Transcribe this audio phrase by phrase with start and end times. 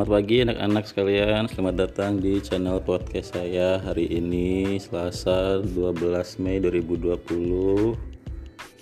[0.00, 6.56] Selamat pagi anak-anak sekalian, selamat datang di channel podcast saya hari ini Selasa 12 Mei
[6.56, 7.20] 2020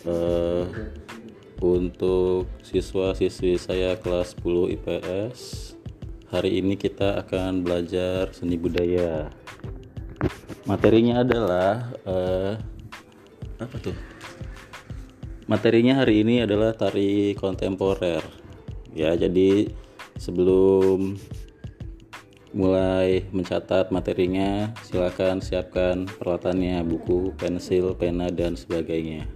[0.06, 0.62] uh,
[1.58, 5.38] Untuk siswa-siswi saya kelas 10 IPS
[6.30, 9.26] Hari ini kita akan belajar seni budaya.
[10.70, 12.54] Materinya adalah uh,
[13.58, 13.98] Apa tuh?
[15.50, 18.22] Materinya hari ini adalah tari kontemporer.
[18.94, 19.66] Ya jadi
[20.18, 21.14] sebelum
[22.52, 29.28] mulai mencatat materinya silakan siapkan peralatannya buku pensil pena dan sebagainya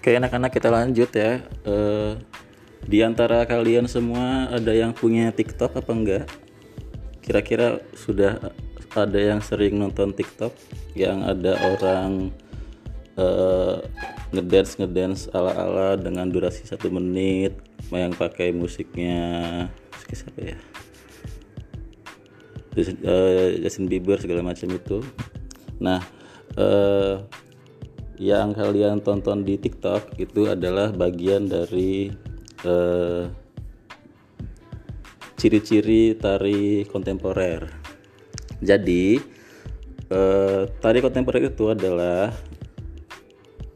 [0.00, 2.16] Oke anak-anak kita lanjut ya eh,
[2.88, 6.24] Di antara kalian semua ada yang punya TikTok apa enggak?
[7.20, 8.40] Kira-kira sudah
[8.94, 10.50] ada yang sering nonton TikTok
[10.98, 12.34] yang ada orang
[13.14, 13.78] uh,
[14.34, 17.54] ngedance ngedance ala ala dengan durasi satu menit
[17.90, 20.58] yang pakai musiknya musik siapa ya?
[23.02, 25.02] Uh, Justin Bieber segala macam itu.
[25.82, 26.02] Nah
[26.58, 27.22] uh,
[28.20, 32.12] yang kalian tonton di TikTok itu adalah bagian dari
[35.40, 37.79] ciri-ciri uh, tari kontemporer
[38.60, 39.20] jadi
[40.10, 42.32] eh, tari kontemporer itu adalah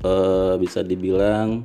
[0.04, 1.64] eh, bisa dibilang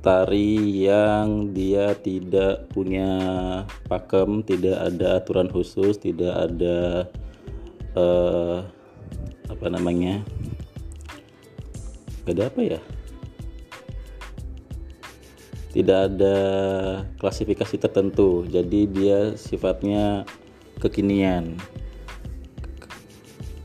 [0.00, 3.12] tari yang dia tidak punya
[3.84, 7.04] pakem, tidak ada aturan khusus, tidak ada
[7.92, 8.58] eh,
[9.52, 10.24] apa namanya,
[12.24, 12.80] gak ada apa ya?
[15.70, 16.36] Tidak ada
[17.20, 20.26] klasifikasi tertentu, jadi dia sifatnya
[20.80, 21.60] kekinian.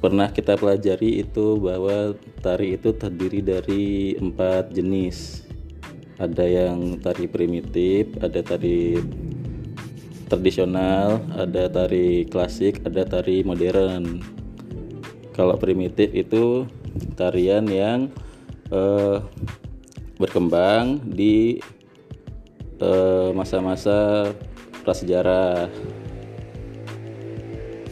[0.04, 2.14] Pernah kita pelajari itu bahwa
[2.44, 5.48] tari itu terdiri dari empat jenis.
[6.22, 9.02] Ada yang tari primitif ada tari
[10.30, 14.22] tradisional ada tari klasik ada tari modern.
[15.34, 16.70] Kalau primitif itu
[17.18, 18.08] tarian yang
[18.72, 19.18] eh,
[20.22, 21.60] berkembang di
[22.80, 24.34] eh, masa-masa eh,
[24.86, 25.68] prasejarah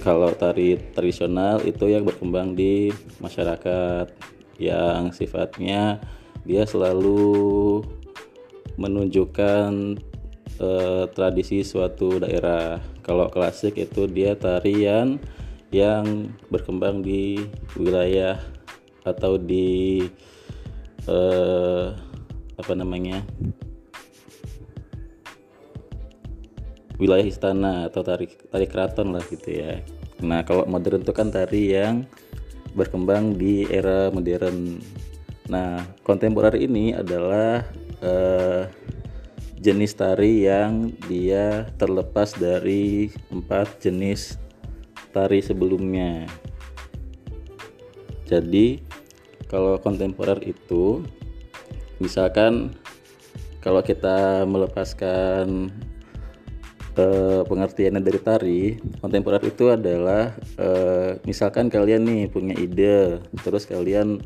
[0.03, 2.91] kalau tari tradisional itu yang berkembang di
[3.23, 4.11] masyarakat
[4.59, 6.03] yang sifatnya
[6.43, 7.79] dia selalu
[8.75, 9.95] menunjukkan
[10.59, 12.83] eh, tradisi suatu daerah.
[12.99, 15.23] Kalau klasik itu dia tarian
[15.71, 17.39] yang berkembang di
[17.79, 18.37] wilayah
[19.07, 20.03] atau di
[21.07, 21.87] eh,
[22.59, 23.23] apa namanya
[27.01, 29.81] wilayah istana atau tari tari keraton lah gitu ya.
[30.23, 32.07] Nah kalau modern itu kan tari yang
[32.73, 34.79] berkembang di era modern.
[35.51, 37.67] Nah kontemporer ini adalah
[37.99, 38.65] uh,
[39.59, 44.39] jenis tari yang dia terlepas dari empat jenis
[45.11, 46.25] tari sebelumnya.
[48.23, 48.81] Jadi
[49.51, 51.05] kalau kontemporer itu
[52.01, 52.73] misalkan
[53.61, 55.69] kalau kita melepaskan
[56.97, 58.61] uh, pengertiannya dari tari
[59.01, 64.21] kontemporer itu adalah uh, misalkan kalian nih punya ide terus kalian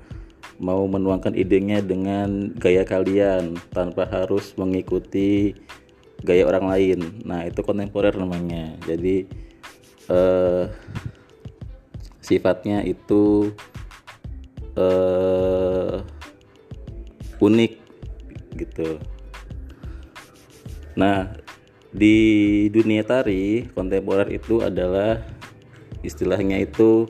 [0.57, 5.53] mau menuangkan idenya dengan gaya kalian tanpa harus mengikuti
[6.25, 6.99] gaya orang lain.
[7.21, 8.73] Nah itu kontemporer namanya.
[8.89, 9.29] Jadi
[10.09, 10.65] uh,
[12.17, 13.53] sifatnya itu
[14.73, 16.01] uh,
[17.37, 17.73] unik
[18.57, 18.97] gitu.
[20.97, 21.37] Nah
[21.91, 25.23] di dunia tari kontemporer itu adalah
[26.03, 27.07] istilahnya itu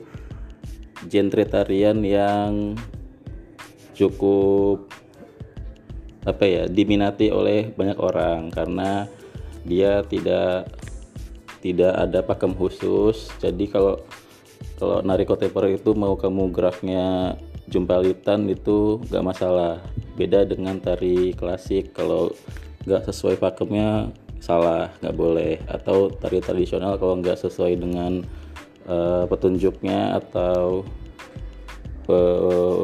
[1.06, 2.74] genre tarian yang
[3.94, 4.86] cukup
[6.26, 9.06] apa ya diminati oleh banyak orang karena
[9.66, 10.70] dia tidak
[11.58, 13.30] tidak ada pakem khusus.
[13.42, 13.98] Jadi kalau
[14.78, 17.34] kalau nari kontemporer itu mau kamu geraknya
[17.66, 19.82] jumpalitan itu gak masalah.
[20.14, 22.30] Beda dengan tari klasik kalau
[22.86, 25.60] gak sesuai pakemnya salah nggak boleh.
[25.68, 28.24] Atau tari tradisional kalau nggak sesuai dengan
[28.88, 30.82] uh, petunjuknya atau
[32.08, 32.82] uh,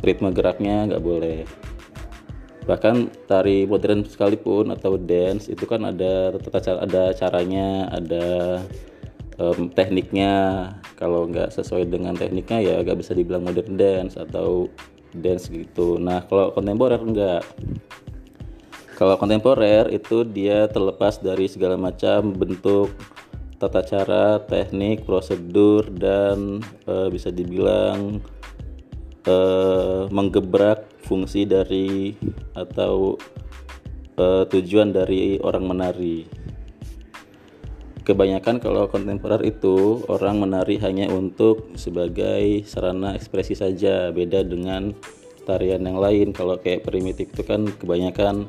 [0.00, 1.42] ritme geraknya nggak boleh.
[2.66, 8.58] Bahkan tari modern sekalipun atau dance itu kan ada tata ada caranya ada
[9.38, 10.34] um, tekniknya.
[10.96, 14.66] Kalau nggak sesuai dengan tekniknya ya nggak bisa dibilang modern dance atau
[15.14, 16.00] dance gitu.
[16.02, 17.46] Nah kalau kontemporer enggak
[18.96, 22.96] kalau kontemporer itu dia terlepas dari segala macam bentuk
[23.60, 28.24] tata cara, teknik, prosedur dan uh, bisa dibilang
[29.28, 32.16] uh, menggebrak fungsi dari
[32.56, 33.20] atau
[34.16, 36.24] uh, tujuan dari orang menari.
[38.00, 44.94] Kebanyakan kalau kontemporer itu orang menari hanya untuk sebagai sarana ekspresi saja, beda dengan
[45.42, 46.30] tarian yang lain.
[46.30, 48.46] Kalau kayak primitif itu kan kebanyakan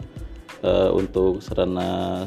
[0.63, 2.25] uh, untuk sarana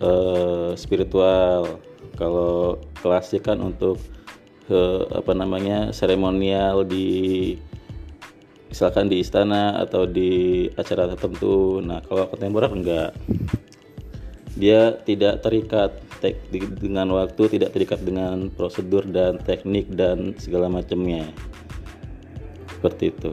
[0.00, 1.80] uh, spiritual.
[2.18, 3.96] Kalau klasik kan untuk
[4.68, 7.56] uh, apa namanya seremonial di
[8.68, 11.80] misalkan di istana atau di acara tertentu.
[11.80, 13.10] Nah, kalau kontemporer enggak.
[14.60, 15.96] Dia tidak terikat
[16.52, 21.32] dengan waktu tidak terikat dengan prosedur dan teknik dan segala macamnya
[22.68, 23.32] seperti itu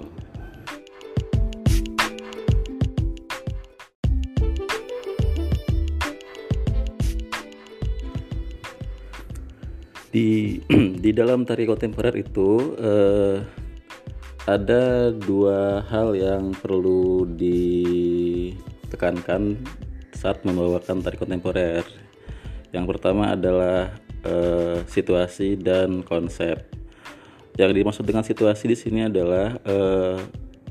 [10.12, 10.60] di
[11.04, 13.42] di dalam tari kontemporer itu eh,
[14.48, 19.60] ada dua hal yang perlu ditekankan
[20.16, 21.84] saat membawakan tari kontemporer
[22.76, 23.96] yang pertama adalah
[24.28, 26.60] uh, situasi dan konsep.
[27.58, 30.20] Yang dimaksud dengan situasi di sini adalah uh,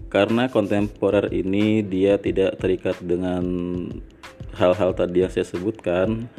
[0.06, 3.42] karena kontemporer ini dia tidak terikat dengan
[4.54, 6.30] hal-hal tadi yang saya sebutkan,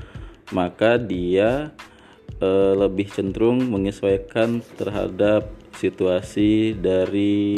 [0.55, 1.75] maka dia
[2.42, 7.54] uh, lebih cenderung menyesuaikan terhadap situasi dari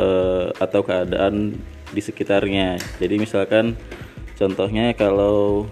[0.00, 1.56] uh, atau keadaan
[1.94, 2.80] di sekitarnya.
[2.98, 3.76] Jadi misalkan
[4.34, 5.70] contohnya kalau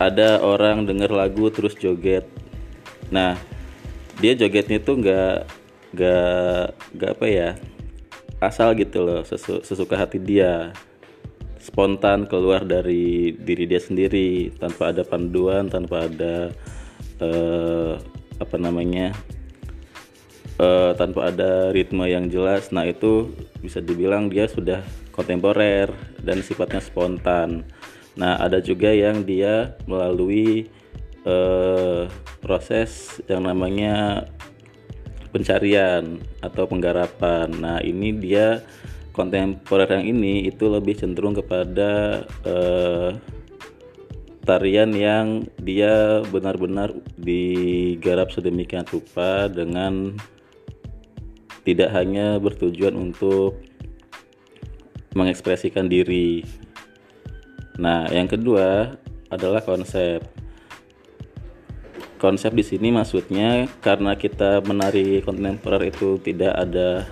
[0.00, 2.26] ada orang denger lagu terus joget
[3.12, 3.38] nah
[4.18, 5.38] dia jogetnya tuh nggak
[5.94, 6.64] nggak
[6.98, 7.50] nggak apa ya
[8.42, 10.74] asal gitu loh sesu, sesuka hati dia
[11.64, 16.52] spontan keluar dari diri dia sendiri tanpa ada panduan tanpa ada
[17.24, 17.96] uh,
[18.36, 19.16] apa namanya
[20.60, 23.32] uh, tanpa ada ritme yang jelas nah itu
[23.64, 24.84] bisa dibilang dia sudah
[25.16, 25.88] kontemporer
[26.20, 27.64] dan sifatnya spontan
[28.14, 30.70] Nah, ada juga yang dia melalui
[31.26, 32.06] uh,
[32.38, 34.26] proses yang namanya
[35.34, 37.50] pencarian atau penggarapan.
[37.50, 38.62] Nah, ini dia
[39.14, 43.14] kontemporer yang ini itu lebih cenderung kepada uh,
[44.42, 50.18] tarian yang dia benar-benar digarap sedemikian rupa dengan
[51.64, 53.56] tidak hanya bertujuan untuk
[55.16, 56.44] mengekspresikan diri
[57.74, 58.94] Nah, yang kedua
[59.30, 60.22] adalah konsep.
[62.22, 67.04] Konsep di sini maksudnya karena kita menari kontemporer itu tidak ada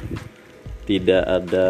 [0.93, 1.69] tidak ada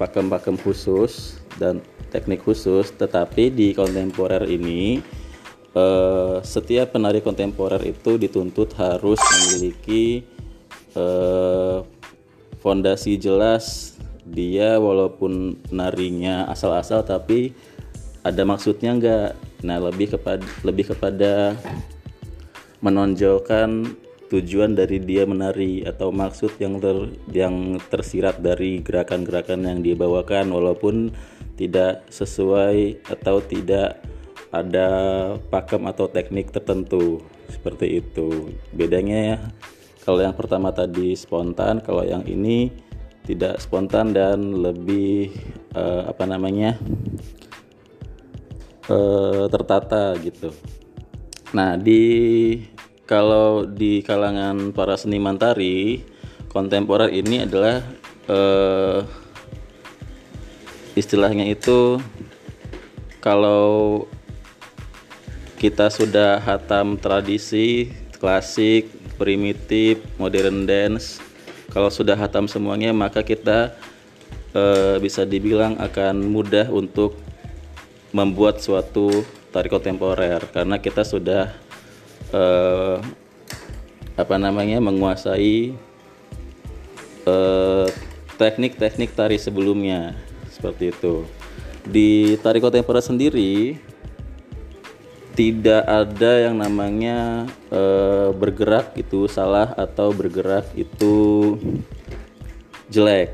[0.00, 5.04] pakem-pakem khusus dan teknik khusus, tetapi di kontemporer ini
[5.76, 10.24] eh, setiap penari kontemporer itu dituntut harus memiliki
[10.96, 11.78] eh,
[12.64, 13.92] fondasi jelas.
[14.24, 17.52] Dia walaupun narinya asal-asal tapi
[18.24, 19.30] ada maksudnya enggak
[19.66, 21.58] nah lebih kepada lebih kepada
[22.80, 23.98] menonjolkan
[24.32, 30.48] tujuan dari dia menari atau maksud yang ter yang tersirat dari gerakan-gerakan yang dia bawakan
[30.48, 31.12] walaupun
[31.60, 34.00] tidak sesuai atau tidak
[34.48, 34.88] ada
[35.52, 37.20] pakem atau teknik tertentu
[37.52, 39.38] seperti itu bedanya ya
[40.08, 42.72] kalau yang pertama tadi spontan kalau yang ini
[43.22, 45.30] tidak spontan dan lebih
[45.76, 46.74] uh, apa namanya
[48.90, 50.50] uh, tertata gitu.
[51.52, 52.56] Nah, di
[53.06, 56.02] kalau di kalangan para seniman tari
[56.52, 57.82] kontemporer ini adalah
[58.28, 59.02] uh,
[60.94, 61.98] istilahnya itu
[63.22, 64.04] kalau
[65.62, 71.22] kita sudah hatam tradisi klasik, primitif, modern dance,
[71.70, 73.74] kalau sudah hatam semuanya maka kita
[74.54, 77.18] uh, bisa dibilang akan mudah untuk
[78.10, 80.42] membuat suatu tari kontemporer.
[80.50, 81.61] Karena kita sudah
[82.32, 82.98] uh,
[84.12, 85.72] apa namanya menguasai
[87.24, 87.88] eh,
[88.36, 90.16] teknik-teknik tari sebelumnya
[90.52, 91.24] seperti itu.
[91.82, 93.74] Di tari kontemporer sendiri
[95.32, 101.56] tidak ada yang namanya uh, bergerak itu salah atau bergerak itu
[102.92, 103.32] jelek.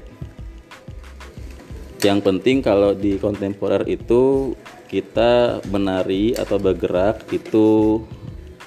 [1.98, 4.54] Yang penting kalau di kontemporer itu
[4.86, 8.06] kita menari atau bergerak itu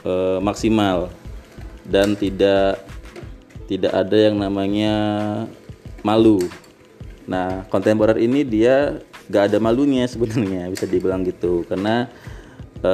[0.05, 1.09] e, maksimal.
[1.85, 2.81] Dan tidak
[3.65, 4.95] tidak ada yang namanya
[6.03, 6.43] malu.
[7.25, 8.99] Nah, kontemporer ini dia
[9.31, 11.63] gak ada malunya sebenarnya bisa dibilang gitu.
[11.65, 12.11] Karena
[12.83, 12.93] e,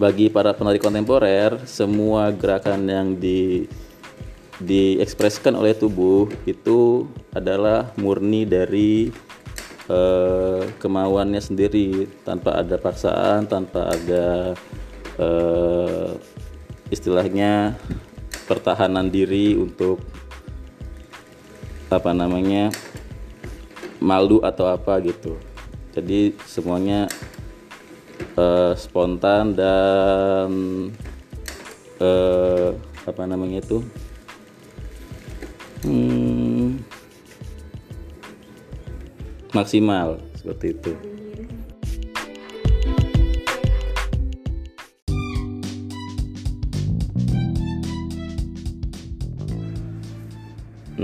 [0.00, 3.68] bagi para penari kontemporer semua gerakan yang di
[4.60, 9.08] diekspresikan oleh tubuh itu adalah murni dari
[9.88, 12.08] eh, kemauannya sendiri.
[12.22, 14.54] Tanpa ada paksaan tanpa ada
[15.20, 16.10] eh,
[16.88, 17.76] istilahnya
[18.48, 20.00] pertahanan diri untuk
[21.92, 22.72] apa namanya
[24.00, 25.36] malu atau apa gitu
[25.92, 27.10] jadi semuanya
[28.38, 30.50] uh, spontan dan
[31.98, 32.70] uh,
[33.04, 33.82] apa namanya itu
[35.82, 36.78] hmm,
[39.50, 40.92] maksimal seperti itu.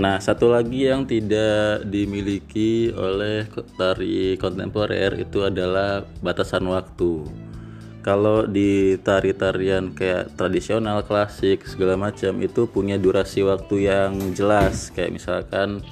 [0.07, 3.43] Nah, satu lagi yang tidak dimiliki oleh
[3.75, 7.27] tari kontemporer itu adalah batasan waktu.
[8.07, 14.95] Kalau di tari-tarian kayak tradisional, klasik, segala macam itu punya durasi waktu yang jelas.
[14.95, 15.83] Kayak misalkan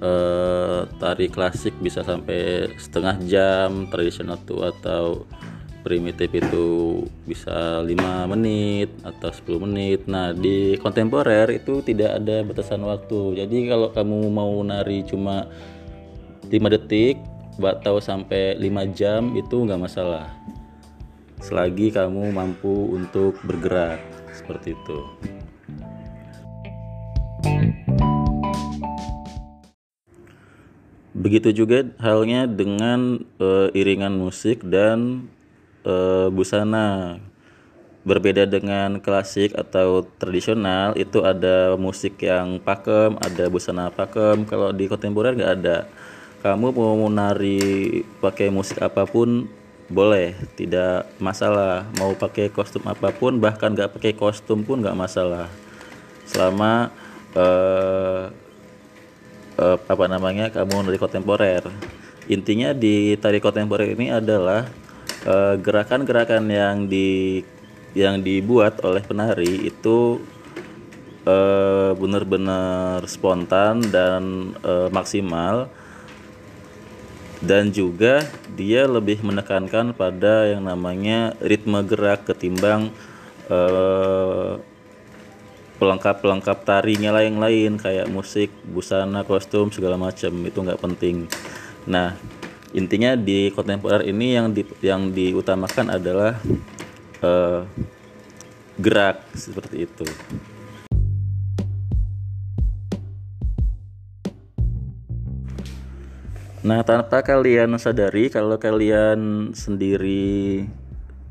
[0.00, 5.28] eh, tari klasik bisa sampai setengah jam, tradisional tuh atau
[5.86, 6.66] primitif itu
[7.22, 10.10] bisa 5 menit atau 10 menit.
[10.10, 13.38] Nah di kontemporer itu tidak ada batasan waktu.
[13.38, 15.46] Jadi kalau kamu mau nari cuma
[16.50, 17.22] 5 detik
[17.62, 20.26] atau sampai 5 jam itu nggak masalah.
[21.38, 24.02] Selagi kamu mampu untuk bergerak
[24.34, 24.98] seperti itu.
[31.16, 35.26] Begitu juga halnya dengan e, iringan musik dan
[35.86, 37.16] uh, busana.
[38.06, 44.46] Berbeda dengan klasik atau tradisional itu ada musik yang pakem ada busana pakem.
[44.46, 45.90] Kalau di kontemporer nggak ada.
[46.46, 49.50] Kamu mau menari pakai musik apa pun
[49.90, 51.82] boleh tidak masalah.
[51.98, 55.50] Mau pakai kostum apa pun bahkan nggak pakai kostum pun nggak masalah.
[56.30, 56.94] Selama
[57.34, 58.30] uh,
[59.58, 61.66] uh, apa namanya kamu dari kontemporer.
[62.30, 64.85] Intinya di tari kontemporer ini adalah
[65.58, 67.42] gerakan-gerakan uh, yang di
[67.96, 70.20] yang dibuat oleh penari itu
[71.26, 75.66] uh, benar-benar spontan dan uh, maksimal
[77.42, 82.90] dan juga dia lebih menekankan pada yang namanya ritme gerak ketimbang
[85.76, 91.28] pelengkap-pelengkap tarinya lain-lain kayak musik, busana, kostum segala macam itu nggak penting.
[91.86, 92.16] Nah,
[92.76, 96.36] intinya di kontemporer ini yang di, yang diutamakan adalah
[97.24, 97.64] uh,
[98.76, 100.04] gerak seperti itu.
[106.66, 110.66] Nah, tanpa kalian sadari kalau kalian sendiri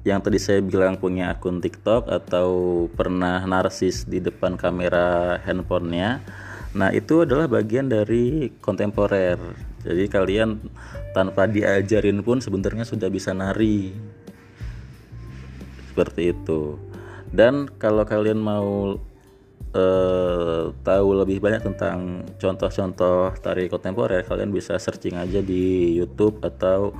[0.07, 2.49] yang tadi saya bilang punya akun TikTok atau
[2.95, 6.23] pernah narsis di depan kamera handphonenya,
[6.71, 9.74] nah itu adalah bagian dari kontemporer.
[9.85, 10.57] Jadi kalian
[11.13, 13.93] tanpa diajarin pun sebenarnya sudah bisa nari.
[15.93, 16.81] Seperti itu.
[17.29, 18.97] Dan kalau kalian mau
[19.75, 26.95] uh, tahu lebih banyak tentang contoh-contoh tari kontemporer kalian bisa searching aja di YouTube atau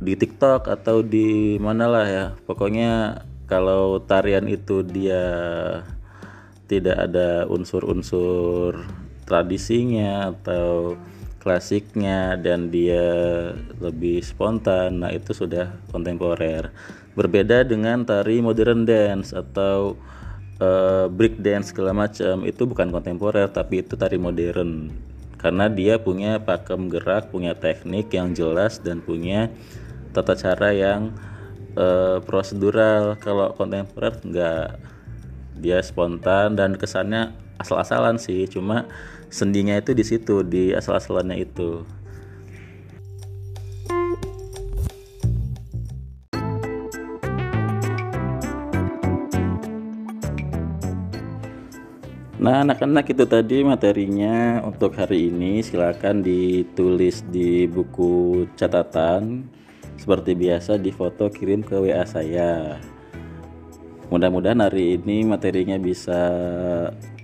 [0.00, 2.26] di TikTok atau di mana lah ya.
[2.44, 5.24] Pokoknya kalau tarian itu dia
[6.70, 8.86] tidak ada unsur-unsur
[9.26, 10.94] tradisinya atau
[11.40, 13.02] klasiknya dan dia
[13.80, 16.68] lebih spontan nah itu sudah kontemporer.
[17.16, 19.96] Berbeda dengan tari modern dance atau
[20.60, 24.92] uh, break dance segala macam itu bukan kontemporer tapi itu tari modern.
[25.40, 29.48] Karena dia punya pakem gerak punya teknik yang jelas dan punya
[30.12, 31.16] tata cara yang
[31.80, 33.16] uh, prosedural.
[33.16, 34.76] Kalau kontemporer enggak.
[35.60, 38.88] Dia spontan dan kesannya asal-asalan sih cuma
[39.30, 41.86] sendinya itu di situ di asal-asalannya itu
[52.40, 55.60] Nah, anak-anak itu tadi materinya untuk hari ini.
[55.60, 59.44] Silakan ditulis di buku catatan
[60.00, 62.80] seperti biasa di foto kirim ke WA saya.
[64.08, 66.16] Mudah-mudahan hari ini materinya bisa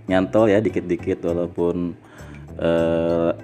[0.06, 1.94] nyantol ya dikit-dikit walaupun
[2.62, 3.34] uh,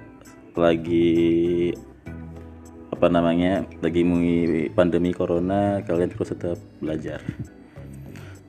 [0.55, 1.73] lagi
[2.93, 4.05] apa namanya lagi
[4.71, 7.19] pandemi corona kalian terus tetap belajar.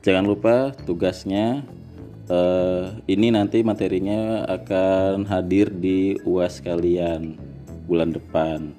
[0.05, 1.65] Jangan lupa tugasnya
[2.29, 7.35] uh, ini nanti materinya akan hadir di uas kalian
[7.89, 8.71] bulan depan.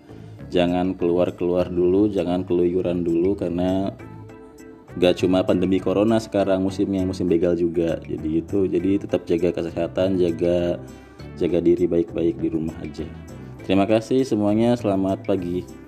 [0.48, 3.90] Jangan keluar-keluar dulu jangan keluyuran dulu karena
[4.96, 8.00] gak cuma pandemi corona sekarang musimnya musim begal juga.
[8.00, 10.80] Jadi itu jadi tetap jaga kesehatan jaga
[11.36, 13.04] jaga diri baik-baik di rumah aja.
[13.68, 15.85] Terima kasih semuanya selamat pagi